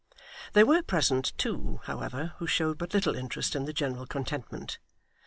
[0.53, 4.79] There were present two, however, who showed but little interest in the general contentment.